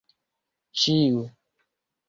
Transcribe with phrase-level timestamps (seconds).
[0.83, 1.23] ĉiu